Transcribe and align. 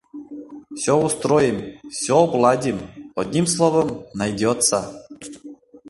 Все 0.75 0.97
устроим, 0.99 1.79
все 1.91 2.23
обладим, 2.23 2.79
одним 3.15 3.45
словом, 3.45 4.03
найдётся. 4.15 4.95